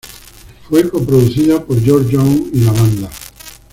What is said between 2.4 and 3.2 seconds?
y la banda.